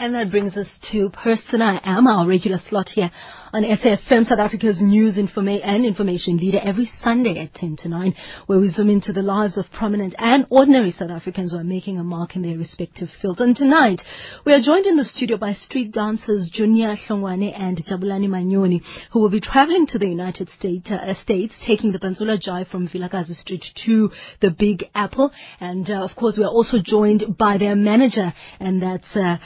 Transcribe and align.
And 0.00 0.14
that 0.14 0.30
brings 0.30 0.56
us 0.56 0.66
to 0.92 1.10
Person 1.10 1.60
I 1.60 1.78
Am, 1.84 2.06
our 2.06 2.26
regular 2.26 2.56
slot 2.70 2.88
here 2.88 3.10
on 3.52 3.64
SAFM, 3.64 4.24
South 4.24 4.38
Africa's 4.38 4.78
news 4.80 5.18
informa- 5.18 5.60
and 5.62 5.84
information 5.84 6.36
leader, 6.36 6.60
every 6.64 6.88
Sunday 7.02 7.38
at 7.38 7.52
10 7.54 7.76
to 7.80 7.88
9, 7.88 8.14
where 8.46 8.58
we 8.58 8.68
zoom 8.68 8.88
into 8.90 9.12
the 9.12 9.22
lives 9.22 9.58
of 9.58 9.66
prominent 9.72 10.14
and 10.18 10.46
ordinary 10.50 10.92
South 10.92 11.10
Africans 11.10 11.52
who 11.52 11.58
are 11.58 11.64
making 11.64 11.98
a 11.98 12.04
mark 12.04 12.36
in 12.36 12.42
their 12.42 12.56
respective 12.56 13.08
fields. 13.20 13.40
And 13.40 13.56
tonight, 13.56 14.00
we 14.46 14.52
are 14.52 14.62
joined 14.62 14.86
in 14.86 14.96
the 14.96 15.04
studio 15.04 15.36
by 15.36 15.54
street 15.54 15.92
dancers 15.92 16.48
Junior 16.52 16.94
Hlongwane 16.94 17.58
and 17.58 17.76
Jabulani 17.78 18.28
Manyoni, 18.28 18.80
who 19.12 19.20
will 19.20 19.30
be 19.30 19.40
traveling 19.40 19.86
to 19.88 19.98
the 19.98 20.06
United 20.06 20.48
States, 20.50 20.90
uh, 20.90 21.12
States 21.22 21.54
taking 21.66 21.92
the 21.92 21.98
Pantsula 21.98 22.40
Jive 22.40 22.70
from 22.70 22.88
Vilakazi 22.88 23.34
Street 23.34 23.64
to 23.84 24.10
the 24.40 24.50
Big 24.50 24.84
Apple. 24.94 25.30
And, 25.58 25.90
uh, 25.90 26.04
of 26.04 26.16
course, 26.16 26.36
we 26.38 26.44
are 26.44 26.50
also 26.50 26.78
joined 26.82 27.36
by 27.36 27.58
their 27.58 27.74
manager, 27.74 28.32
and 28.60 28.80
that's 28.80 29.16
uh, 29.16 29.36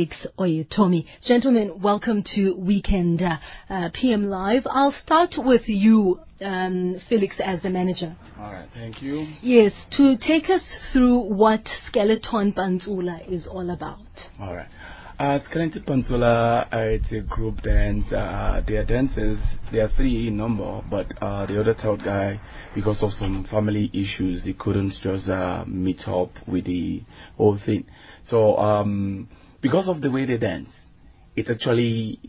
Felix 0.00 0.26
Oyetomi. 0.38 1.04
Gentlemen, 1.26 1.78
welcome 1.82 2.22
to 2.34 2.54
Weekend 2.54 3.20
uh, 3.20 3.36
uh, 3.68 3.90
PM 3.92 4.30
Live. 4.30 4.62
I'll 4.64 4.94
start 5.04 5.34
with 5.36 5.68
you, 5.68 6.20
um, 6.40 6.98
Felix, 7.06 7.38
as 7.44 7.60
the 7.60 7.68
manager. 7.68 8.16
All 8.38 8.50
right, 8.50 8.68
thank 8.72 9.02
you. 9.02 9.26
Yes, 9.42 9.72
to 9.98 10.16
take 10.16 10.48
us 10.48 10.62
through 10.90 11.18
what 11.18 11.68
Skeleton 11.86 12.54
Pantsula 12.54 13.30
is 13.30 13.46
all 13.46 13.68
about. 13.68 13.98
All 14.40 14.54
right. 14.54 14.68
Uh, 15.18 15.38
Skeleton 15.44 15.82
Pantsula, 15.82 16.66
uh, 16.72 16.78
it's 16.78 17.12
a 17.12 17.20
group 17.20 17.60
dance. 17.60 18.10
Uh, 18.10 18.62
they 18.66 18.76
are 18.76 18.86
dancers. 18.86 19.36
They 19.70 19.80
are 19.80 19.90
three 19.98 20.28
in 20.28 20.38
number, 20.38 20.80
but 20.90 21.12
uh, 21.20 21.44
the 21.44 21.60
other 21.60 21.74
third 21.74 22.02
guy, 22.02 22.40
because 22.74 23.02
of 23.02 23.10
some 23.12 23.46
family 23.50 23.90
issues, 23.92 24.44
he 24.44 24.54
couldn't 24.54 24.94
just 25.02 25.28
uh, 25.28 25.64
meet 25.66 26.00
up 26.06 26.30
with 26.48 26.64
the 26.64 27.02
whole 27.36 27.58
thing. 27.66 27.84
So, 28.24 28.56
um, 28.56 29.28
because 29.60 29.88
of 29.88 30.00
the 30.00 30.10
way 30.10 30.26
they 30.26 30.36
dance, 30.36 30.70
it's 31.36 31.50
actually 31.50 32.20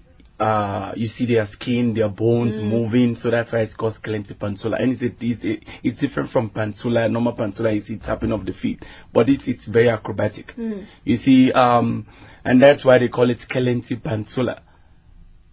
uh, 0.42 0.92
you 0.96 1.08
see 1.08 1.28
their 1.28 1.46
skin, 1.46 1.94
their 1.94 2.10
bones 2.10 2.56
Mm. 2.56 2.68
moving, 2.68 3.16
so 3.16 3.30
that's 3.30 3.52
why 3.52 3.60
it's 3.60 3.76
called 3.76 3.94
skeleton 3.94 4.36
pantsula. 4.36 4.82
And 4.82 5.00
it's, 5.00 5.16
it's, 5.22 5.60
it's 5.84 6.02
different 6.02 6.32
from 6.32 6.50
pantsula. 6.50 7.10
Normal 7.12 7.34
pantsula 7.34 7.78
is 7.78 7.88
it 7.92 8.02
tapping 8.02 8.32
of 8.32 8.46
the 8.48 8.54
feet, 8.54 8.84
but 9.14 9.30
it's, 9.30 9.44
it's 9.48 9.68
very 9.68 9.90
acrobatic. 9.90 10.56
Mm. 10.58 10.88
You 11.04 11.18
see, 11.18 11.52
um, 11.52 12.08
and 12.44 12.60
that's 12.62 12.84
why 12.84 12.98
they 12.98 13.08
call 13.08 13.30
it 13.30 13.38
skeleton 13.42 14.02
pantsula. 14.04 14.62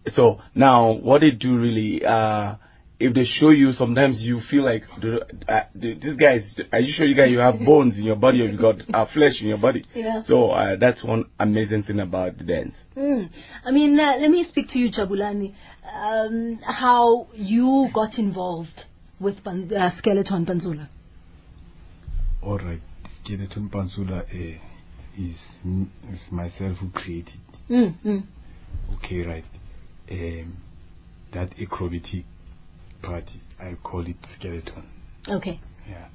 So 0.07 0.41
now, 0.55 0.93
what 0.93 1.21
they 1.21 1.33
do 1.33 1.59
really, 1.59 2.03
uh, 2.03 2.55
if 3.01 3.15
they 3.15 3.25
show 3.25 3.51
you, 3.51 3.73
sometimes 3.73 4.23
you 4.23 4.41
feel 4.51 4.65
like 4.65 4.83
the, 5.01 5.25
uh, 5.49 5.63
the, 5.75 5.95
this 5.95 6.17
guy 6.17 6.35
is. 6.35 6.61
Are 6.73 6.81
you 6.81 6.93
sure 6.93 7.07
you 7.07 7.15
guys 7.15 7.31
you 7.31 7.39
have 7.39 7.59
bones 7.65 7.97
in 7.97 8.05
your 8.05 8.17
body 8.17 8.43
or 8.43 8.47
you 8.47 8.59
got 8.59 8.77
uh, 8.93 9.07
flesh 9.13 9.41
in 9.41 9.47
your 9.47 9.59
body? 9.59 9.85
Yeah. 9.95 10.23
So 10.23 10.51
uh, 10.51 10.77
that's 10.81 11.05
one 11.05 11.27
amazing 11.39 11.85
thing 11.85 12.01
about 12.01 12.39
the 12.39 12.45
dance. 12.45 12.75
Mm. 12.97 13.31
I 13.65 13.71
mean, 13.71 13.99
uh, 13.99 14.17
let 14.19 14.31
me 14.31 14.43
speak 14.45 14.69
to 14.71 14.79
you, 14.79 14.91
Jabulani. 14.91 15.55
Um, 15.85 16.59
how 16.65 17.29
you 17.35 17.89
got 17.95 18.19
involved 18.19 18.85
with 19.21 19.45
Pan- 19.45 19.73
uh, 19.73 19.91
Skeleton 19.97 20.45
Pantsula. 20.45 20.89
All 22.43 22.59
right, 22.59 22.81
Skeleton 23.23 23.69
Pantsula 23.69 24.23
uh, 24.23 24.59
is, 25.17 25.37
is 26.11 26.21
myself 26.33 26.79
who 26.79 26.91
created. 26.91 27.41
Mm, 27.71 27.95
mm. 28.05 28.23
Okay, 28.97 29.25
right. 29.25 29.45
Um, 30.11 30.57
that 31.33 31.51
acrobatic 31.61 32.25
party, 33.03 33.41
I 33.59 33.75
call 33.83 34.07
it 34.07 34.17
skeleton. 34.39 34.85
Okay. 35.29 35.61
Yeah, 35.89 36.09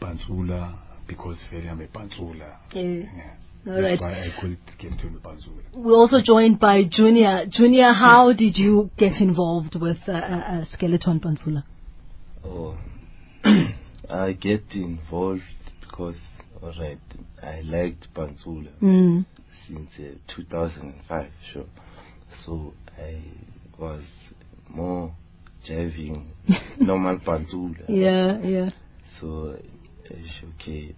Pantsula 0.00 0.78
because 1.06 1.42
fairly 1.50 1.68
I'm 1.68 1.80
a 1.80 1.86
Pantsula. 1.86 2.56
Yeah. 2.72 2.82
Yeah. 2.82 3.34
All 3.64 3.80
That's 3.80 4.02
right. 4.02 4.12
why 4.12 4.12
I 4.12 4.40
call 4.40 4.50
it 4.52 4.58
skeleton 4.76 5.20
Pantsula. 5.22 5.62
We're 5.74 5.94
also 5.96 6.20
joined 6.24 6.58
by 6.58 6.82
Junior. 6.90 7.46
Junior, 7.48 7.92
how 7.92 8.32
did 8.32 8.56
you 8.56 8.90
get 8.98 9.20
involved 9.20 9.76
with 9.80 9.98
uh, 10.08 10.12
uh, 10.12 10.16
uh, 10.16 10.64
Skeleton 10.72 11.20
Pantsula? 11.20 11.62
Oh, 12.44 12.76
I 14.10 14.32
get 14.32 14.62
involved 14.74 15.42
because, 15.80 16.16
alright, 16.60 16.98
I 17.42 17.60
liked 17.60 18.08
Pantsula 18.14 18.72
Mm. 18.82 19.26
since 19.68 19.90
uh, 19.98 20.34
2005, 20.34 21.30
sure. 21.52 21.66
So 22.44 22.74
I 22.98 23.22
was 23.78 24.02
more 24.68 25.14
driving 25.66 26.32
normal 26.80 27.18
Pantsula. 27.18 27.84
Yeah, 27.88 28.38
yeah. 28.40 28.70
So, 29.20 29.58
it's 30.04 30.40
okay. 30.60 30.94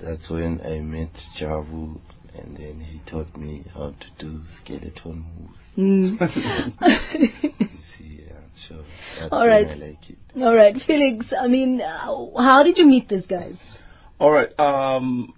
That's 0.00 0.28
when 0.28 0.60
I 0.62 0.80
met 0.80 1.10
Javu 1.40 2.00
and 2.38 2.56
then 2.56 2.80
he 2.80 3.00
taught 3.10 3.36
me 3.36 3.64
how 3.74 3.90
to 3.90 4.06
do 4.18 4.40
skeleton 4.62 5.24
moves. 5.38 5.62
Mm. 5.76 6.18
You 7.60 7.78
see, 7.98 8.24
yeah, 8.26 8.40
sure. 8.68 8.84
That's 9.18 9.32
All 9.32 9.40
when 9.40 9.48
right. 9.48 9.66
I 9.66 9.74
like 9.74 10.10
it. 10.10 10.18
All 10.36 10.54
right, 10.54 10.76
Felix. 10.86 11.32
I 11.38 11.46
mean, 11.46 11.80
uh, 11.80 12.06
how 12.40 12.62
did 12.62 12.78
you 12.78 12.86
meet 12.86 13.08
these 13.08 13.26
guys? 13.26 13.56
All 14.18 14.30
right. 14.30 14.48
Um, 14.58 15.34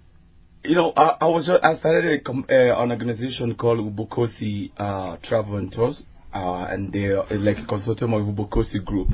you 0.63 0.75
know, 0.75 0.93
I, 0.95 1.17
I 1.21 1.25
was 1.25 1.45
just, 1.45 1.63
I 1.63 1.77
started 1.77 2.19
a, 2.19 2.23
com- 2.23 2.45
uh, 2.49 2.53
an 2.53 2.91
organization 2.91 3.55
called 3.55 3.79
Ubukosi 3.79 4.71
uh, 4.77 5.17
Travel 5.23 5.57
and 5.57 5.71
Tours, 5.71 6.01
uh, 6.35 6.67
and 6.69 6.91
they're 6.91 7.21
uh, 7.21 7.37
like 7.39 7.57
a 7.57 7.61
consortium 7.65 8.13
of 8.13 8.35
Ubukosi 8.35 8.83
Group, 8.83 9.07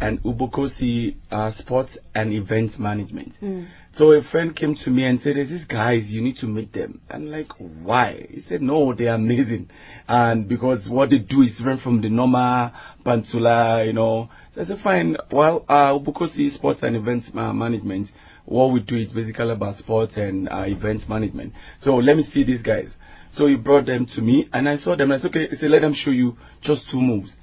and 0.00 0.22
Ubukosi 0.22 1.16
uh, 1.30 1.50
Sports 1.52 1.96
and 2.14 2.34
Events 2.34 2.78
Management. 2.78 3.32
So 3.94 4.12
a 4.12 4.22
friend 4.30 4.54
came 4.54 4.74
to 4.84 4.90
me 4.90 5.06
and 5.06 5.18
said, 5.20 5.36
"There's 5.36 5.48
these 5.48 5.64
guys, 5.64 6.02
you 6.08 6.20
need 6.20 6.36
to 6.36 6.46
meet 6.46 6.74
them." 6.74 7.00
I'm 7.08 7.30
like, 7.30 7.48
"Why?" 7.58 8.26
He 8.30 8.42
said, 8.42 8.60
"No, 8.60 8.92
they're 8.94 9.14
amazing, 9.14 9.70
and 10.06 10.46
because 10.46 10.86
what 10.90 11.08
they 11.08 11.18
do 11.18 11.40
is 11.42 11.56
different 11.56 11.80
from 11.80 12.02
the 12.02 12.10
normal 12.10 12.72
pantsula, 13.06 13.86
you 13.86 13.94
know." 13.94 14.28
So 14.54 14.60
I 14.60 14.64
said, 14.66 14.78
"Fine. 14.84 15.16
Well, 15.32 15.64
uh, 15.68 15.98
Ubukosi 15.98 16.52
Sports 16.52 16.80
and 16.82 16.94
Events 16.94 17.30
uh, 17.34 17.52
Management." 17.54 18.08
What 18.46 18.72
we 18.72 18.80
do 18.80 18.96
is 18.96 19.12
basically 19.12 19.50
about 19.50 19.76
sports 19.76 20.16
and 20.16 20.48
uh, 20.48 20.64
events 20.66 21.04
management. 21.08 21.52
So 21.80 21.96
let 21.96 22.16
me 22.16 22.22
see 22.22 22.44
these 22.44 22.62
guys. 22.62 22.88
So 23.32 23.46
he 23.46 23.56
brought 23.56 23.86
them 23.86 24.06
to 24.14 24.22
me, 24.22 24.48
and 24.52 24.68
I 24.68 24.76
saw 24.76 24.96
them. 24.96 25.12
I 25.12 25.18
said, 25.18 25.30
okay, 25.30 25.48
he 25.50 25.56
said, 25.56 25.70
let 25.70 25.82
them 25.82 25.94
show 25.94 26.10
you 26.10 26.36
just 26.62 26.86
two 26.90 27.00
moves. 27.00 27.34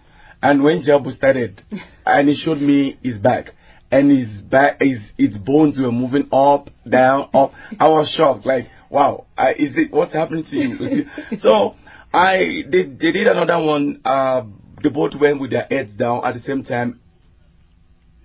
And 0.41 0.63
when 0.63 0.81
Jabu 0.81 1.11
started, 1.11 1.61
and 2.05 2.29
he 2.29 2.35
showed 2.35 2.59
me 2.59 2.97
his 3.03 3.17
back, 3.17 3.51
and 3.91 4.09
his 4.09 4.41
back, 4.41 4.81
his, 4.81 4.97
his 5.17 5.37
bones 5.37 5.79
were 5.79 5.91
moving 5.91 6.29
up, 6.31 6.69
down, 6.89 7.29
up. 7.33 7.51
I 7.79 7.89
was 7.89 8.11
shocked, 8.17 8.45
like, 8.45 8.69
wow, 8.89 9.27
I, 9.37 9.51
is 9.51 9.77
it 9.77 9.91
what's 9.91 10.13
happening 10.13 10.43
to 10.49 10.55
you? 10.55 11.05
so 11.39 11.75
I 12.13 12.63
they, 12.69 12.83
they 12.83 13.11
did 13.11 13.27
another 13.27 13.63
one. 13.63 14.01
Uh, 14.05 14.43
they 14.81 14.89
both 14.89 15.13
went 15.19 15.39
with 15.39 15.51
their 15.51 15.67
heads 15.69 15.97
down 15.97 16.25
at 16.25 16.33
the 16.33 16.41
same 16.41 16.63
time, 16.63 16.99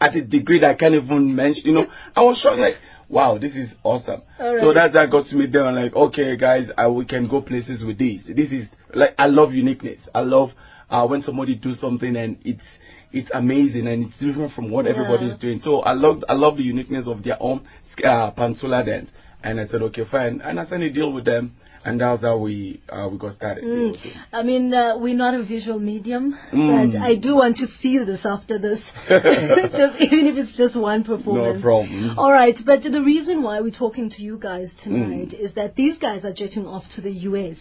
at 0.01 0.15
a 0.17 0.23
degree 0.23 0.61
that 0.61 0.71
I 0.71 0.75
can't 0.75 0.95
even 0.95 1.35
mention. 1.35 1.63
You 1.67 1.73
know, 1.73 1.87
I 2.15 2.21
was 2.23 2.39
shocked, 2.39 2.59
like, 2.59 2.75
wow, 3.09 3.39
this 3.39 3.55
is 3.55 3.71
awesome. 3.83 4.23
All 4.39 4.59
So 4.61 4.73
that's 4.75 4.95
I 4.97 5.07
got 5.07 5.27
to 5.27 5.37
meet 5.37 5.53
them. 5.53 5.67
I'm 5.67 5.75
like, 5.75 5.95
okay, 5.95 6.37
guys, 6.37 6.69
I, 6.77 6.89
we 6.89 7.05
can 7.05 7.29
go 7.29 7.41
places 7.41 7.85
with 7.85 7.99
this. 7.99 8.23
This 8.27 8.53
is 8.53 8.69
like, 8.95 9.15
I 9.19 9.27
love 9.27 9.53
uniqueness. 9.53 10.01
I 10.15 10.21
love 10.21 10.51
uh, 10.91 11.07
when 11.07 11.23
somebody 11.23 11.55
do 11.55 11.75
something 11.75 12.17
and 12.17 12.39
it's 12.45 12.65
it's 13.11 13.31
amazing 13.33 13.87
and 13.87 14.05
it's 14.07 14.19
different 14.19 14.53
from 14.53 14.71
what 14.71 14.87
everybody 14.87 15.27
Yeah. 15.27 15.33
is 15.33 15.39
doing. 15.39 15.61
So 15.61 15.81
I 15.81 15.93
love 15.93 16.23
I 16.29 16.35
love 16.35 16.57
the 16.57 16.63
uniqueness 16.63 17.07
of 17.07 17.23
their 17.23 17.43
own 17.43 17.67
uh, 18.05 18.31
Pantsula 18.33 18.85
dance. 18.85 19.11
And 19.43 19.61
I 19.61 19.67
said, 19.67 19.83
okay, 19.83 20.03
fine. 20.11 20.41
And 20.43 20.59
I 20.59 20.65
signed 20.67 20.83
a 20.83 20.93
deal 20.93 21.13
with 21.13 21.25
them, 21.25 21.55
and 21.85 22.01
that's 22.01 22.23
how 22.23 22.39
we 22.39 22.81
uh, 22.89 23.09
we 23.11 23.19
got 23.19 23.35
started. 23.35 23.63
Mm. 23.63 23.97
I 24.33 24.43
mean, 24.43 24.75
uh, 24.75 24.99
we're 24.99 25.15
not 25.17 25.35
a 25.35 25.45
visual 25.45 25.79
medium, 25.79 26.37
Mm. 26.53 26.93
but 26.93 27.01
I 27.01 27.15
do 27.15 27.37
want 27.37 27.57
to 27.59 27.67
see 27.81 27.99
this 27.99 28.27
after 28.27 28.59
this, 28.59 28.81
just 29.09 30.01
even 30.01 30.27
if 30.27 30.37
it's 30.37 30.57
just 30.57 30.75
one 30.77 31.05
performance. 31.05 31.57
No 31.57 31.63
problem. 31.63 32.19
All 32.19 32.33
right, 32.33 32.57
but 32.67 32.83
the 32.83 33.03
reason 33.03 33.43
why 33.43 33.61
we're 33.61 33.71
talking 33.87 34.11
to 34.11 34.23
you 34.23 34.39
guys 34.39 34.73
tonight 34.83 35.29
Mm. 35.29 35.41
is 35.41 35.55
that 35.55 35.77
these 35.77 35.99
guys 35.99 36.25
are 36.25 36.33
jetting 36.33 36.67
off 36.67 36.85
to 36.97 37.01
the 37.01 37.13
U.S. 37.31 37.57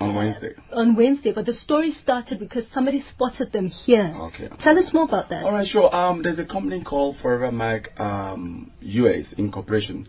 On 0.00 0.14
Wednesday. 0.14 0.54
on 0.72 0.96
Wednesday, 0.96 1.32
but 1.32 1.44
the 1.46 1.52
story 1.52 1.92
started 2.02 2.40
because 2.40 2.64
somebody 2.72 3.00
spotted 3.10 3.52
them 3.52 3.68
here. 3.68 4.12
Okay. 4.28 4.48
Tell 4.60 4.76
us 4.78 4.90
more 4.92 5.04
about 5.04 5.28
that. 5.28 5.44
All 5.44 5.52
right, 5.52 5.66
sure. 5.66 5.94
Um, 5.94 6.22
there's 6.22 6.38
a 6.38 6.46
company 6.46 6.82
called 6.82 7.16
Forevermark 7.22 8.00
um, 8.00 8.70
US 8.80 9.34
Incorporation. 9.36 10.08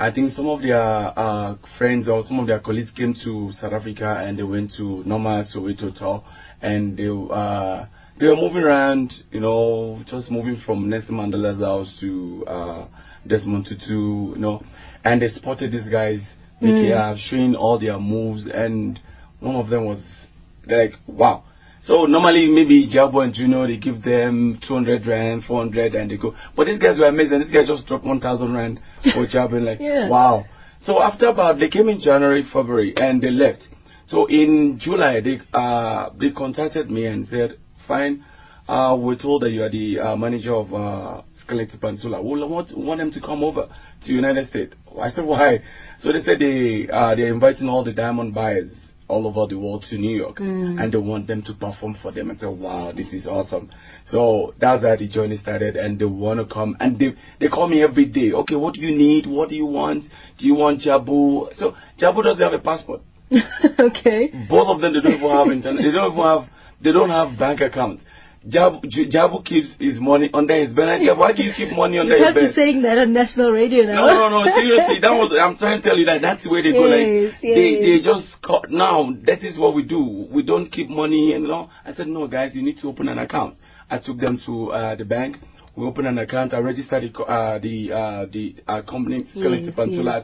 I 0.00 0.12
think 0.12 0.32
some 0.32 0.46
of 0.46 0.62
their 0.62 0.80
uh, 0.80 1.56
friends 1.76 2.08
or 2.08 2.22
some 2.24 2.38
of 2.38 2.46
their 2.46 2.60
colleagues 2.60 2.92
came 2.96 3.14
to 3.24 3.50
South 3.60 3.72
Africa 3.72 4.22
and 4.24 4.38
they 4.38 4.44
went 4.44 4.72
to 4.76 5.02
Noma 5.04 5.44
Soweto 5.52 5.92
tour 5.98 6.22
and 6.62 6.96
they 6.96 7.08
uh, 7.08 7.86
they 8.20 8.26
were 8.26 8.36
moving 8.36 8.62
around, 8.62 9.12
you 9.32 9.40
know, 9.40 10.00
just 10.06 10.30
moving 10.30 10.60
from 10.64 10.88
Nelson 10.88 11.16
Mandela's 11.16 11.58
house 11.58 11.92
to 12.00 12.44
uh, 12.46 12.86
Desmond 13.26 13.66
Tutu, 13.68 14.34
you 14.34 14.38
know, 14.38 14.62
and 15.04 15.20
they 15.20 15.28
spotted 15.28 15.72
these 15.72 15.88
guys 15.88 16.20
making, 16.60 16.92
uh, 16.92 17.16
showing 17.16 17.56
all 17.56 17.78
their 17.80 17.98
moves 17.98 18.46
and 18.46 19.00
one 19.40 19.56
of 19.56 19.68
them 19.68 19.84
was 19.84 20.02
like, 20.66 20.92
wow. 21.08 21.42
So 21.82 22.04
normally 22.06 22.48
maybe 22.48 22.88
Jabo 22.88 23.22
and 23.24 23.32
Juno 23.32 23.66
they 23.66 23.76
give 23.76 24.02
them 24.02 24.58
200 24.66 25.06
rand, 25.06 25.44
400 25.44 25.94
and 25.94 26.10
they 26.10 26.16
go. 26.16 26.34
But 26.56 26.66
these 26.66 26.78
guys 26.78 26.98
were 26.98 27.06
amazing. 27.06 27.38
This 27.40 27.50
guy 27.50 27.64
just 27.66 27.86
dropped 27.86 28.04
1,000 28.04 28.52
rand 28.54 28.80
for 29.14 29.26
Jabo 29.32 29.54
and 29.54 29.64
like, 29.64 29.80
Yeah. 29.80 30.08
wow. 30.08 30.44
So 30.82 31.02
after 31.02 31.28
about, 31.28 31.58
they 31.58 31.68
came 31.68 31.88
in 31.88 32.00
January, 32.00 32.44
February 32.52 32.94
and 32.96 33.20
they 33.22 33.30
left. 33.30 33.66
So 34.08 34.26
in 34.26 34.78
July, 34.80 35.20
they 35.20 35.40
uh, 35.52 36.10
they 36.18 36.30
contacted 36.30 36.90
me 36.90 37.04
and 37.06 37.26
said, 37.26 37.58
"Fine, 37.86 38.24
uh, 38.66 38.96
we're 38.98 39.16
told 39.16 39.42
that 39.42 39.50
you 39.50 39.62
are 39.62 39.68
the 39.68 39.98
uh, 40.00 40.16
manager 40.16 40.54
of 40.54 40.72
uh, 40.72 41.20
Skeleton 41.34 41.78
Pantsula. 41.78 42.22
We 42.22 42.42
want 42.42 42.74
want 42.74 43.00
them 43.00 43.10
to 43.10 43.20
come 43.20 43.44
over 43.44 43.68
to 44.06 44.12
United 44.12 44.48
States." 44.48 44.74
I 44.98 45.10
said, 45.10 45.26
"Why?" 45.26 45.58
So 45.98 46.10
they 46.12 46.22
said 46.22 46.38
they 46.38 46.88
uh, 46.90 47.16
they're 47.16 47.32
inviting 47.34 47.68
all 47.68 47.84
the 47.84 47.92
diamond 47.92 48.32
buyers 48.34 48.72
all 49.08 49.26
over 49.26 49.46
the 49.48 49.58
world 49.58 49.84
to 49.88 49.96
New 49.96 50.16
York, 50.16 50.36
mm. 50.36 50.80
and 50.80 50.92
they 50.92 50.98
want 50.98 51.26
them 51.26 51.42
to 51.42 51.54
perform 51.54 51.96
for 52.00 52.12
them. 52.12 52.30
And 52.30 52.38
said, 52.38 52.48
"Wow, 52.48 52.92
this 52.92 53.12
is 53.12 53.26
awesome." 53.26 53.70
So 54.04 54.54
that's 54.60 54.84
how 54.84 54.96
the 54.96 55.08
journey 55.08 55.38
started, 55.38 55.76
and 55.76 55.98
they 55.98 56.04
want 56.04 56.40
to 56.40 56.46
come, 56.52 56.76
and 56.80 56.98
they 56.98 57.14
they 57.40 57.48
call 57.48 57.68
me 57.68 57.82
every 57.82 58.06
day. 58.06 58.32
Okay, 58.32 58.54
what 58.54 58.74
do 58.74 58.80
you 58.80 58.96
need? 58.96 59.26
What 59.26 59.48
do 59.48 59.56
you 59.56 59.66
want? 59.66 60.04
Do 60.38 60.46
you 60.46 60.54
want 60.54 60.80
Jabu? 60.80 61.54
So 61.56 61.74
Jabu 61.98 62.22
doesn't 62.22 62.42
have 62.42 62.52
a 62.52 62.62
passport. 62.62 63.00
okay. 63.78 64.30
Both 64.48 64.68
of 64.68 64.80
them 64.80 64.92
they 64.94 65.00
don't 65.00 65.18
even 65.18 65.30
have 65.30 65.48
internet. 65.48 65.82
They 65.82 65.90
don't 65.90 66.12
even 66.12 66.24
have 66.24 66.48
they 66.80 66.92
don't 66.92 67.10
have 67.10 67.38
bank 67.38 67.60
accounts. 67.60 68.02
Jabu, 68.46 68.84
Jabu 69.10 69.44
keeps 69.44 69.74
his 69.80 69.98
money 70.00 70.30
under 70.32 70.54
his 70.60 70.72
bed. 70.72 70.88
I 70.88 71.04
said, 71.04 71.18
why 71.18 71.32
do 71.32 71.42
you 71.42 71.52
keep 71.56 71.72
money 71.74 71.98
under 71.98 72.14
You 72.14 72.20
your 72.22 72.32
have 72.32 72.34
to 72.34 72.52
saying 72.54 72.82
that 72.82 72.98
on 72.98 73.12
national 73.12 73.50
radio 73.50 73.82
now. 73.84 74.06
No, 74.06 74.28
no, 74.28 74.44
no. 74.44 74.54
Seriously, 74.54 75.00
that 75.00 75.10
was. 75.10 75.34
I'm 75.34 75.56
trying 75.58 75.82
to 75.82 75.88
tell 75.88 75.98
you 75.98 76.06
that 76.06 76.22
that's 76.22 76.44
the 76.44 76.50
way 76.50 76.62
they 76.62 76.70
go. 76.70 76.86
Like 76.86 77.34
they, 77.42 77.48
yes. 77.48 77.82
they 77.82 77.98
just 78.04 78.42
co- 78.42 78.64
now. 78.70 79.10
That 79.26 79.42
is 79.42 79.58
what 79.58 79.74
we 79.74 79.82
do. 79.82 80.28
We 80.30 80.42
don't 80.42 80.70
keep 80.70 80.88
money 80.88 81.34
and 81.34 81.44
you. 81.46 81.68
I 81.84 81.92
said, 81.92 82.06
no, 82.06 82.28
guys, 82.28 82.54
you 82.54 82.62
need 82.62 82.78
to 82.78 82.88
open 82.88 83.08
an 83.08 83.18
account. 83.18 83.56
I 83.90 83.98
took 83.98 84.18
them 84.18 84.40
to 84.46 84.72
uh, 84.72 84.94
the 84.94 85.04
bank. 85.04 85.38
We 85.76 85.84
opened 85.84 86.06
an 86.06 86.18
account. 86.18 86.54
I 86.54 86.58
registered 86.58 87.02
the 87.02 87.22
uh, 87.22 87.58
the 87.58 87.92
uh, 87.92 88.26
the 88.32 88.56
uh, 88.66 88.82
company 88.82 89.24
Yes, 89.34 89.44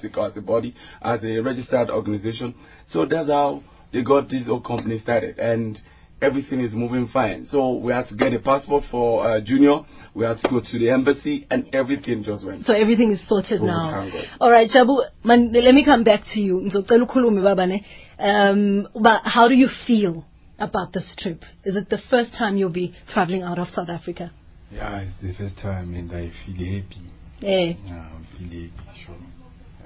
a, 0.04 0.20
as 0.20 0.36
a 0.36 0.40
body 0.40 0.74
as 1.02 1.24
a 1.24 1.40
registered 1.40 1.90
organization. 1.90 2.54
So 2.86 3.06
that's 3.06 3.28
how 3.28 3.62
they 3.92 4.02
got 4.02 4.28
this 4.28 4.46
whole 4.46 4.60
company 4.60 4.98
started 5.00 5.38
and. 5.38 5.80
Everything 6.22 6.60
is 6.60 6.72
moving 6.74 7.06
fine. 7.08 7.46
So 7.50 7.74
we 7.74 7.92
had 7.92 8.06
to 8.06 8.14
get 8.16 8.32
a 8.32 8.38
passport 8.38 8.84
for 8.90 9.26
uh, 9.28 9.40
Junior. 9.40 9.80
We 10.14 10.24
had 10.24 10.38
to 10.38 10.48
go 10.48 10.60
to 10.60 10.78
the 10.78 10.90
embassy, 10.90 11.46
and 11.50 11.66
everything 11.74 12.22
just 12.24 12.46
went. 12.46 12.64
So 12.64 12.72
everything 12.72 13.10
is 13.10 13.26
sorted 13.28 13.60
Oh, 13.60 13.66
now. 13.66 14.10
All 14.40 14.50
right, 14.50 14.70
Jabu, 14.70 15.02
man, 15.24 15.52
let 15.52 15.74
me 15.74 15.84
come 15.84 16.04
back 16.04 16.22
to 16.32 16.40
you. 16.40 16.60
Ngizocela 16.60 17.06
ukhulume 17.06 17.42
baba 17.42 17.66
ne. 17.66 17.84
Um, 18.18 18.88
but 18.94 19.22
how 19.24 19.48
do 19.48 19.54
you 19.54 19.68
feel 19.86 20.24
about 20.58 20.92
this 20.92 21.14
trip? 21.18 21.42
Is 21.64 21.76
it 21.76 21.90
the 21.90 21.98
first 22.08 22.32
time 22.38 22.56
you'll 22.56 22.70
be 22.70 22.94
traveling 23.12 23.42
out 23.42 23.58
of 23.58 23.68
South 23.68 23.88
Africa? 23.88 24.30
Yeah, 24.70 25.00
it's 25.00 25.20
the 25.20 25.34
first 25.34 25.58
time 25.58 25.94
and 25.94 26.10
I 26.12 26.30
feel 26.46 26.54
happy. 26.56 27.02
Eh. 27.42 27.74
Yeah, 27.84 28.08
I 28.08 28.38
feel 28.38 28.48
happy. 28.48 28.72
Sure. 29.04 29.16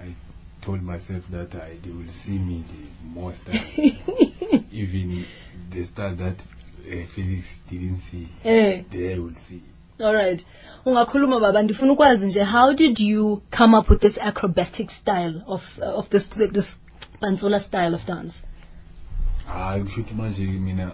I 0.01 0.15
told 0.65 0.83
myself 0.83 1.25
that 1.33 1.55
I, 1.55 1.79
they 1.83 1.91
will 1.91 2.07
see 2.25 2.39
me 2.39 2.65
the 2.69 3.07
most. 3.09 3.41
uh, 3.49 3.53
even 4.71 5.27
the 5.71 5.85
star 5.87 6.17
that 6.17 6.35
uh, 6.39 7.07
Felix 7.15 7.45
didn't 7.71 8.01
see, 8.11 8.29
Eh. 8.45 8.83
they 8.91 9.19
will 9.19 9.35
see. 9.49 9.63
All 10.01 10.15
right. 10.15 10.45
Ungakhuluma 10.85 11.41
baba 11.41 11.63
ndifuna 11.63 11.93
ukwazi 11.93 12.27
nje 12.27 12.45
how 12.45 12.75
did 12.75 12.99
you 13.01 13.43
come 13.59 13.77
up 13.79 13.91
with 13.91 14.01
this 14.01 14.19
acrobatic 14.19 14.91
style 14.91 15.43
of 15.47 15.63
of 15.83 16.09
this 16.09 16.31
this 16.53 16.67
Pantsula 17.21 17.61
style 17.61 17.95
of 17.95 18.07
dance? 18.07 18.35
hayi 19.47 19.83
kusho 19.83 20.01
ukuthi 20.01 20.15
manje 20.15 20.43
mina 20.47 20.93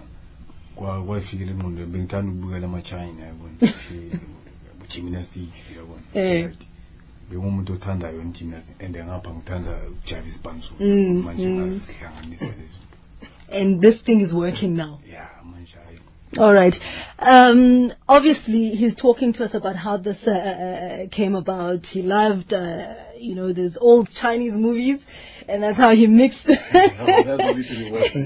kwa- 0.77 1.05
kwafikela 1.05 1.51
engqondweni 1.51 1.93
bengithanda 1.93 2.33
ukubukela 2.33 2.67
ama-china 2.67 3.27
yabona 3.27 3.55
gymnastics 4.89 5.71
yabona 5.77 6.03
Eh. 6.15 6.51
Bengumuntu 7.31 7.73
othandayo 7.73 8.23
gymnastics 8.23 8.81
and 8.85 8.97
ngapha 8.97 9.31
ngithanda 9.35 9.71
ukujava 9.91 10.29
isipansula 10.29 10.77
Mm, 10.81 11.23
manje 11.25 11.47
mm. 11.47 11.55
ngazihlanganisa 11.57 12.45
lezi 12.47 12.79
And 13.49 13.81
this 13.81 14.01
thing 14.03 14.21
is 14.21 14.35
working 14.35 14.75
now. 14.75 15.01
hayi 15.73 16.39
All 16.39 16.53
right. 16.53 16.75
Um, 17.19 17.93
obviously, 18.09 18.71
he's 18.71 18.97
talking 18.97 19.33
to 19.35 19.45
us 19.45 19.55
about 19.55 19.77
how 19.77 19.97
this 19.99 20.19
uh, 20.27 20.31
uh, 20.31 21.09
came 21.11 21.35
about. 21.35 21.87
He 21.87 22.03
loved, 22.03 22.53
uh, 22.53 22.95
you 23.19 23.35
know, 23.35 23.53
those 23.53 23.77
old 23.81 24.09
Chinese 24.21 24.55
movies, 24.55 25.01
and 25.49 25.63
that's 25.63 25.79
how 25.79 25.95
he 25.95 26.07
mixed. 26.07 26.45
that's 26.47 26.63
the 26.73 27.49
only 27.51 27.63
thing 27.69 27.77
he 27.77 27.91
watched. 27.91 28.17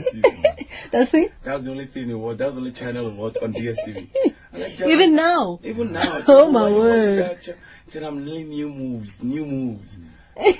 That's 0.92 1.10
it. 1.12 1.32
That's 1.44 1.64
the 1.64 1.70
only 1.70 1.86
thing 1.86 2.06
he 2.06 2.14
watched. 2.14 2.38
That's 2.38 2.54
the 2.54 2.60
only 2.60 2.72
channel 2.72 3.10
he 3.10 3.18
watched 3.18 3.38
on 3.42 3.52
DSTV. 3.52 4.08
Like, 4.52 4.80
Even 4.88 5.14
now. 5.14 5.60
Even 5.62 5.92
now. 5.92 6.22
Oh, 6.26 6.50
my 6.50 6.70
word. 6.70 7.18
that?" 7.18 7.56
Said 7.92 8.02
I'm 8.04 8.24
learning 8.24 8.48
new 8.50 8.68
moves, 8.68 9.10
new 9.22 9.44
moves. 9.44 9.88
You 10.36 10.54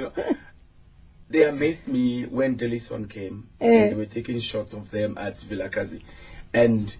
know, 0.00 0.12
they 1.30 1.44
amazed 1.44 1.86
me 1.86 2.26
when 2.26 2.56
Delison 2.56 3.08
came 3.10 3.48
Eh. 3.60 3.66
and 3.66 3.92
they 3.92 3.96
were 3.96 4.06
taking 4.06 4.40
shots 4.40 4.72
of 4.72 4.90
them 4.90 5.18
at 5.18 5.34
Vilakazi. 5.50 6.02
And 6.54 6.92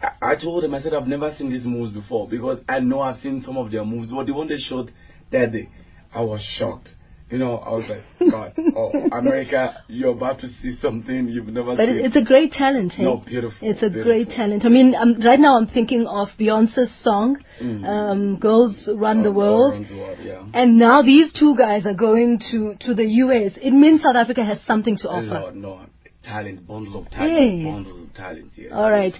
I, 0.00 0.32
I 0.32 0.34
told 0.36 0.62
them, 0.62 0.74
I 0.74 0.80
said, 0.80 0.94
I've 0.94 1.08
never 1.08 1.34
seen 1.36 1.50
these 1.50 1.64
moves 1.66 1.92
before 1.92 2.28
because 2.28 2.60
I 2.68 2.80
know 2.80 3.00
I've 3.00 3.20
seen 3.20 3.42
some 3.44 3.56
of 3.56 3.70
their 3.70 3.84
moves, 3.84 4.10
but 4.10 4.26
the 4.26 4.32
one 4.34 4.48
they 4.48 4.58
showed 4.58 4.92
that 5.32 5.52
day, 5.52 5.68
I 6.14 6.20
was 6.22 6.40
shocked. 6.42 6.90
You 7.30 7.36
know, 7.36 7.56
I 7.58 7.70
was 7.72 7.84
like, 7.90 8.30
God, 8.30 8.52
oh, 8.74 8.90
America, 9.12 9.82
you're 9.88 10.12
about 10.12 10.38
to 10.40 10.48
see 10.62 10.76
something 10.76 11.28
you've 11.28 11.46
never 11.48 11.76
But 11.76 11.86
seen. 11.88 11.98
it- 11.98 12.06
it's 12.06 12.16
a 12.16 12.22
great 12.24 12.52
talent, 12.52 12.92
hey? 12.92 13.04
No, 13.04 13.18
beautiful, 13.18 13.68
It's 13.68 13.82
a 13.82 13.90
beautiful. 13.90 14.04
great 14.04 14.30
talent. 14.30 14.64
I 14.64 14.70
mean, 14.70 14.94
um, 14.94 15.12
right 15.20 15.38
now 15.38 15.58
I'm 15.58 15.66
thinking 15.66 16.06
of 16.06 16.28
Beyonce's 16.38 16.90
song, 17.02 17.36
um, 17.60 18.36
"Girls 18.36 18.88
Run 18.94 19.22
the 19.22 19.28
Mm. 19.28 19.34
All- 19.36 19.42
all 19.42 19.56
World," 19.58 19.72
around 19.74 19.88
the 19.88 19.96
world, 19.96 20.18
yeah. 20.24 20.42
and 20.54 20.78
now 20.78 21.02
these 21.02 21.30
two 21.32 21.54
guys 21.56 21.84
are 21.86 21.92
going 22.08 22.38
to 22.50 22.74
to 22.86 22.94
the 22.94 23.04
US. 23.24 23.58
It 23.60 23.72
means 23.72 24.00
South 24.02 24.16
Africa 24.16 24.42
has 24.42 24.58
something 24.62 24.96
to 24.96 25.08
offer. 25.10 25.38
No, 25.44 25.50
no. 25.50 25.80
Talent, 26.22 26.66
bundle 26.66 26.96
of 27.00 27.10
talent, 27.10 27.32
Yes. 27.32 27.72
bundle 27.72 28.02
of 28.04 28.14
talent. 28.14 28.50
Yes. 28.56 28.72
All 28.72 28.90
right, 28.90 29.14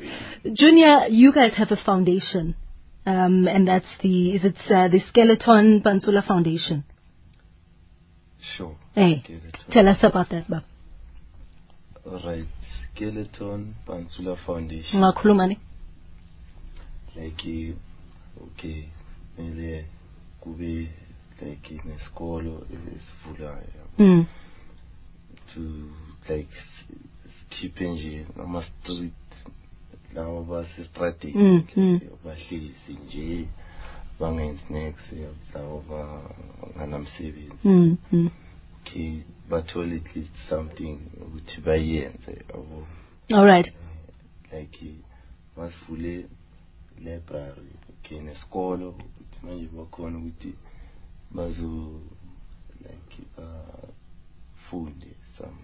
Junior, 0.52 1.06
you 1.08 1.32
guys 1.32 1.54
have 1.54 1.70
a 1.72 1.76
foundation, 1.76 2.54
um, 3.06 3.46
and 3.48 3.66
that's 3.68 3.90
the 4.00 4.34
is 4.34 4.44
it 4.44 4.56
uh, 4.70 4.88
the 4.88 4.98
Skeleton 4.98 5.82
Pantsula 5.82 6.22
Foundation? 6.24 6.84
Sure. 8.56 8.74
Hey, 8.94 9.22
tell 9.70 9.88
us 9.88 10.02
about 10.04 10.28
that, 10.30 10.48
Bab. 10.48 10.62
Alright, 12.06 12.46
Skeleton 12.94 13.74
Pantsula 13.86 14.36
Foundation. 14.36 15.00
Ungakhuluma 15.02 15.46
ne? 15.48 15.58
Like, 17.16 17.74
okay, 18.42 18.84
kumele 19.36 19.84
kube 20.40 20.88
like 21.42 21.80
nesikolo 21.84 22.66
esivulayo 22.72 23.88
Mm. 23.98 24.26
to 25.54 25.60
like 26.28 26.48
sikhiphe 27.50 27.88
nje 27.90 28.26
ama 28.42 28.62
street 28.62 29.12
lawa 30.14 30.42
basestradini 30.44 31.42
Mm, 31.42 31.62
mm. 31.76 32.00
bahlezi 32.24 32.92
nje 32.92 33.26
bangenzi 33.26 33.48
snacks 34.66 35.12
lawa 35.54 35.82
banganamsebenzi 35.82 37.56
Mm, 37.64 37.96
mm. 38.12 38.30
okay 38.80 39.22
bathole 39.50 39.96
at 39.96 40.16
least 40.16 40.32
something 40.48 40.98
ukuthi 41.26 41.60
bayenze 41.60 42.44
yabo 42.48 42.86
All 43.32 43.44
right. 43.46 43.72
like 44.52 44.94
library 47.04 47.72
okay 47.90 48.20
nesikolo 48.20 48.88
ukuthi 48.90 49.38
manje 49.46 49.66
bakhona 49.76 50.18
ukuthi 50.18 50.54
bazo 51.30 52.00
like 52.82 53.22
bafunde 53.36 55.06
some 55.38 55.58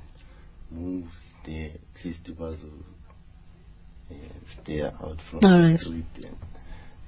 moves 0.70 1.20
there 1.44 1.66
at 1.96 2.04
least 2.04 2.30
bazo 2.32 2.66
uh, 4.10 4.16
stay 4.62 4.82
out 4.82 5.20
from 5.30 5.44
All 5.44 5.62
the 5.72 5.78
street 5.78 6.24
and 6.26 6.36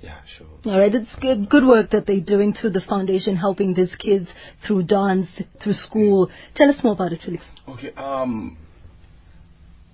yeah 0.00 0.20
sure 0.36 0.46
All 0.64 0.80
right, 0.80 0.94
it's 0.94 1.14
good, 1.20 1.48
good 1.48 1.64
work 1.64 1.90
that 1.90 2.06
they're 2.06 2.20
doing 2.20 2.52
through 2.52 2.70
the 2.70 2.80
foundation, 2.80 3.36
helping 3.36 3.74
these 3.74 3.94
kids 3.96 4.28
through 4.66 4.84
dance, 4.84 5.28
through 5.62 5.72
school. 5.74 6.30
Tell 6.54 6.68
us 6.68 6.82
more 6.82 6.92
about 6.92 7.12
it, 7.12 7.20
Felix. 7.24 7.44
Okay, 7.68 7.92
um, 7.96 8.58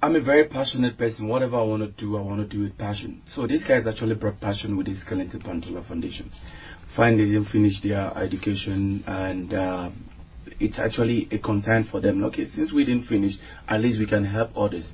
I'm 0.02 0.16
a 0.16 0.20
very 0.20 0.48
passionate 0.48 0.98
person. 0.98 1.28
Whatever 1.28 1.56
I 1.58 1.62
want 1.62 1.82
to 1.82 2.04
do, 2.04 2.16
I 2.16 2.20
want 2.20 2.40
to 2.40 2.56
do 2.56 2.64
with 2.64 2.76
passion. 2.76 3.22
So 3.34 3.46
these 3.46 3.64
guys 3.64 3.86
actually 3.86 4.16
brought 4.16 4.40
passion 4.40 4.76
with 4.76 4.86
this 4.86 5.00
Skeleton 5.02 5.40
Pantsula 5.40 5.86
Foundation. 5.86 6.30
Finally, 6.96 7.38
they 7.38 7.50
finished 7.50 7.82
their 7.84 8.16
education, 8.18 9.04
and 9.06 9.54
uh, 9.54 9.90
it's 10.58 10.78
actually 10.78 11.28
a 11.30 11.38
concern 11.38 11.86
for 11.90 12.00
them. 12.00 12.24
Okay, 12.24 12.46
since 12.46 12.72
we 12.72 12.84
didn't 12.84 13.06
finish, 13.06 13.34
at 13.68 13.80
least 13.80 13.98
we 14.00 14.06
can 14.06 14.24
help 14.24 14.50
others. 14.56 14.90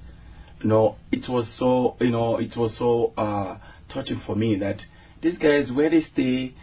You 0.62 0.68
know, 0.68 0.96
it 1.10 1.28
was 1.28 1.50
so, 1.58 1.96
you 2.00 2.10
know, 2.10 2.36
it 2.36 2.52
was 2.56 2.76
so 2.76 3.14
uh, 3.16 3.58
touching 3.92 4.20
for 4.26 4.36
me 4.36 4.56
that 4.58 4.80
these 5.22 5.38
guys, 5.38 5.70
where 5.74 5.90
they 5.90 6.00
stay 6.00 6.54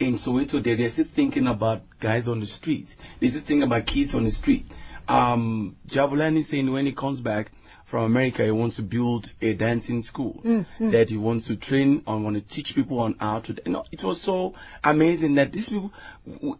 in 0.00 0.18
Soweto, 0.18 0.62
they, 0.62 0.74
they're 0.74 0.92
still 0.92 1.06
thinking 1.14 1.46
about 1.46 1.82
guys 2.00 2.28
on 2.28 2.40
the 2.40 2.46
street. 2.46 2.88
They're 3.20 3.30
still 3.30 3.42
thinking 3.42 3.62
about 3.62 3.86
kids 3.86 4.14
on 4.14 4.24
the 4.24 4.30
street. 4.30 4.66
Um, 5.08 5.76
Jabulani 5.88 6.48
saying 6.48 6.72
when 6.72 6.86
he 6.86 6.92
comes 6.92 7.20
back 7.20 7.50
from 7.94 8.04
America. 8.04 8.44
He 8.44 8.50
wants 8.50 8.76
to 8.76 8.82
build 8.82 9.26
a 9.40 9.54
dancing 9.54 10.02
school 10.02 10.40
Mm, 10.44 10.66
that 10.92 11.08
he 11.08 11.16
wants 11.16 11.46
to 11.46 11.56
train 11.56 12.02
and 12.06 12.24
want 12.24 12.36
to 12.36 12.54
teach 12.54 12.72
people 12.74 12.98
on 12.98 13.14
how 13.20 13.40
to. 13.40 13.54
You 13.64 13.72
know, 13.72 13.84
it 13.92 14.02
was 14.02 14.20
so 14.22 14.54
amazing 14.82 15.36
that 15.36 15.52
these 15.52 15.68
people, 15.68 15.92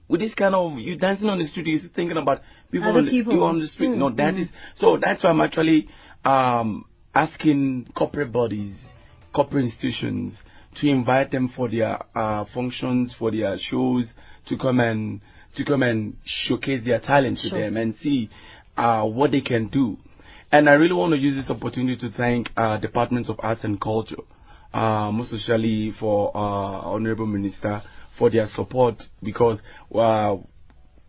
with 0.07 0.21
this 0.21 0.35
kind 0.35 0.55
of 0.55 0.79
you 0.79 0.97
dancing 0.97 1.29
on 1.29 1.39
the 1.39 1.47
street, 1.49 1.67
you're 1.67 1.81
thinking 1.95 2.17
about 2.19 2.43
people, 2.71 2.89
Other 2.91 2.99
on 3.01 3.05
the, 3.07 3.11
people. 3.11 3.33
you 3.33 3.43
on 3.43 3.59
the 3.59 3.67
street. 3.67 3.91
Mm, 3.91 3.99
no, 3.99 4.11
that 4.15 4.35
is 4.35 4.49
so. 4.77 4.97
That's 5.01 5.25
why 5.25 5.31
I'm 5.31 5.41
actually 5.41 5.89
um, 6.25 6.85
asking 7.15 7.89
corporate 7.97 8.31
bodies, 8.31 8.77
corporate 9.35 9.65
institutions 9.65 10.41
to 10.81 10.89
invite 10.89 11.31
them 11.31 11.49
for 11.55 11.69
their 11.69 11.99
uh, 12.17 12.45
functions, 12.55 13.15
for 13.19 13.31
their 13.31 13.57
shows, 13.59 14.07
to 14.47 14.57
come 14.59 14.81
and 14.81 15.21
to 15.57 15.65
come 15.65 15.83
and 15.83 16.17
showcase 16.25 16.85
their 16.85 16.99
talent 17.01 17.39
to 17.43 17.49
them 17.51 17.77
and 17.77 17.95
see 17.97 18.29
uh, 18.77 19.03
what 19.05 19.31
they 19.31 19.41
can 19.41 19.69
do. 19.69 19.97
And 20.51 20.69
I 20.69 20.73
really 20.73 20.95
want 20.95 21.13
to 21.15 21.19
use 21.19 21.35
this 21.35 21.51
opportunity 21.51 21.97
to 22.09 22.17
thank 22.17 22.51
uh, 22.57 22.79
Departments 22.79 23.29
of 23.29 23.37
Arts 23.41 23.65
and 23.65 23.81
Culture, 23.81 24.17
uh, 24.73 25.11
most 25.13 25.33
especially 25.33 25.93
for 25.99 26.37
uh, 26.37 26.41
Honorable 26.41 27.27
Minister 27.27 27.83
for 28.19 28.31
their 28.31 28.47
support 28.47 29.03
because 29.23 29.61
uh, 29.95 30.37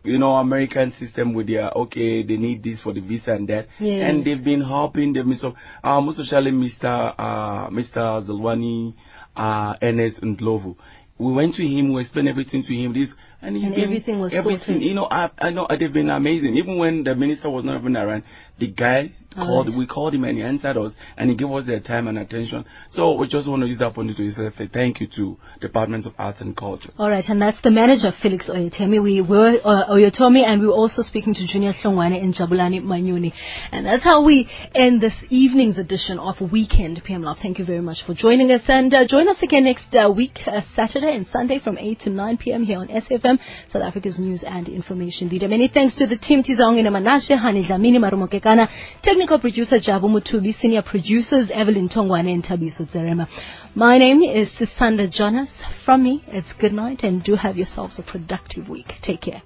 you 0.02 0.18
know 0.18 0.32
American 0.36 0.92
system 0.98 1.34
with 1.34 1.46
their 1.48 1.70
okay 1.72 2.22
they 2.22 2.36
need 2.36 2.62
this 2.62 2.80
for 2.82 2.92
the 2.92 3.00
visa 3.00 3.32
and 3.32 3.48
that 3.48 3.66
Yeah. 3.78 4.06
and 4.08 4.24
they've 4.24 4.42
been 4.42 4.60
helping 4.62 5.12
them 5.12 5.32
so 5.34 5.54
uh, 5.84 6.00
most 6.00 6.18
especially 6.18 6.50
Mr. 6.52 7.14
Uh, 7.18 7.68
Mr. 7.70 8.26
Zalwani 8.26 8.94
uh, 9.36 9.74
Ernest 9.82 10.22
Ndlovu. 10.22 10.76
We 11.18 11.32
went 11.32 11.54
to 11.56 11.66
him 11.66 11.92
we 11.92 12.02
explained 12.02 12.28
everything 12.28 12.62
to 12.62 12.74
him 12.74 12.92
this 12.92 13.14
and, 13.42 13.56
he's 13.56 13.64
And 13.64 13.74
everything 13.74 14.18
was 14.18 14.32
everything 14.32 14.60
sorted. 14.64 14.82
you 14.82 14.94
know 14.94 15.06
I, 15.10 15.28
I 15.38 15.50
know 15.50 15.66
they've 15.78 15.92
been 15.92 16.10
amazing 16.10 16.56
even 16.56 16.78
when 16.78 17.04
the 17.04 17.14
minister 17.14 17.50
was 17.50 17.64
not 17.64 17.78
even 17.80 17.96
around 17.96 18.24
the 18.58 18.68
guy 18.68 19.10
called 19.34 19.66
Alright. 19.66 19.78
we 19.78 19.86
called 19.86 20.14
him 20.14 20.24
and 20.24 20.38
he 20.38 20.42
answered 20.42 20.76
us 20.78 20.92
and 21.16 21.30
he 21.30 21.36
gave 21.36 21.50
us 21.50 21.66
their 21.66 21.80
time 21.80 22.08
and 22.08 22.18
attention 22.18 22.64
so 22.90 23.14
we 23.16 23.26
just 23.28 23.48
want 23.48 23.62
to 23.62 23.68
use 23.68 23.78
that 23.78 23.86
opportunity 23.86 24.32
to 24.34 24.50
say 24.56 24.68
thank 24.72 25.00
you 25.00 25.06
to 25.16 25.36
Departments 25.60 26.06
of 26.06 26.14
Arts 26.18 26.40
and 26.40 26.56
Culture 26.56 26.90
All 26.98 27.10
right, 27.10 27.24
and 27.28 27.40
that's 27.40 27.60
the 27.62 27.70
manager, 27.70 28.10
Felix 28.22 28.48
Oyetemi. 28.48 29.02
We 29.02 29.20
were 29.20 29.58
uh, 29.64 29.90
Oyetomi, 29.92 30.46
and 30.46 30.60
we 30.60 30.66
were 30.68 30.72
also 30.72 31.02
speaking 31.02 31.34
to 31.34 31.46
Junior 31.46 31.72
Hlongwane 31.72 32.22
and 32.22 32.34
Jabulani 32.34 32.82
Manyoni. 32.82 33.32
And 33.72 33.86
that's 33.86 34.04
how 34.04 34.24
we 34.24 34.48
end 34.74 35.00
this 35.00 35.14
evening's 35.30 35.78
edition 35.78 36.18
of 36.18 36.36
Weekend 36.52 37.02
PM 37.04 37.22
Live. 37.22 37.38
Thank 37.42 37.58
you 37.58 37.64
very 37.64 37.80
much 37.80 37.98
for 38.06 38.14
joining 38.14 38.50
us, 38.50 38.62
and 38.68 38.92
uh, 38.92 39.06
join 39.08 39.28
us 39.28 39.36
again 39.42 39.64
next 39.64 39.94
uh, 39.94 40.10
week, 40.10 40.38
uh, 40.46 40.60
Saturday 40.74 41.14
and 41.14 41.26
Sunday 41.26 41.58
from 41.62 41.78
8 41.78 42.00
to 42.00 42.10
9 42.10 42.38
p.m. 42.38 42.64
here 42.64 42.78
on 42.78 42.88
SFM, 42.88 43.35
South 43.72 43.82
Africa's 43.82 44.18
news 44.18 44.44
and 44.46 44.68
information 44.68 45.28
leader. 45.28 45.48
Many 45.48 45.68
thanks 45.68 45.94
to 45.96 46.06
the 46.06 46.16
team 46.16 46.42
Tizong 46.42 46.78
in 46.78 46.86
Manashe, 46.86 47.30
Hani 47.30 47.68
Dlamini 47.68 47.98
Marumokekana, 47.98 48.68
technical 49.02 49.38
producer 49.38 49.76
Jabu 49.76 50.04
Mutubi, 50.04 50.54
senior 50.58 50.82
producers 50.82 51.50
Evelyn 51.52 51.88
Tongwane 51.88 52.32
and 52.32 52.44
Tabiso 52.44 52.90
Zerema. 52.90 53.26
My 53.74 53.98
name 53.98 54.22
is 54.22 54.48
Sisanda 54.58 55.10
Jonas. 55.10 55.50
From 55.84 56.04
me, 56.04 56.24
it's 56.28 56.52
good 56.60 56.72
night 56.72 57.02
and 57.02 57.22
do 57.22 57.34
have 57.34 57.56
yourselves 57.56 57.98
a 57.98 58.02
productive 58.02 58.68
week. 58.68 58.92
Take 59.02 59.22
care. 59.22 59.42